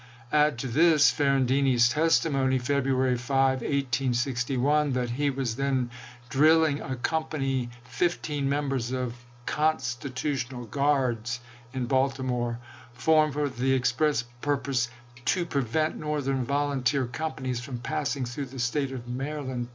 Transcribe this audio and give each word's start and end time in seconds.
Add 0.31 0.57
to 0.57 0.67
this 0.67 1.11
Ferrandini's 1.11 1.93
testi 1.93 2.31
mony 2.31 2.57
(February 2.57 3.19
5, 3.19 3.59
1861), 3.61 4.93
that 4.93 5.11
he 5.11 5.29
was 5.29 5.57
then 5.57 5.91
drilling 6.27 6.81
a 6.81 6.95
company 6.95 7.69
(fifteen 7.83 8.49
members) 8.49 8.91
of" 8.91 9.13
Constitutional 9.45 10.65
Gruards" 10.65 11.37
in 11.75 11.85
Baltimore, 11.85 12.57
formed 12.93 13.33
for 13.33 13.47
the 13.47 13.73
express 13.75 14.23
pur 14.41 14.57
pose 14.57 14.89
"to 15.25 15.45
prevent 15.45 15.97
Northern 15.97 16.43
volunteer 16.45 17.05
companies 17.05 17.59
from 17.59 17.77
passing 17.77 18.25
through 18.25 18.45
the 18.47 18.57
State 18.57 18.91
of 18.91 19.07
Maryland 19.07 19.69